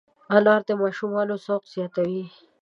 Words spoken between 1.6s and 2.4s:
زیاتوي.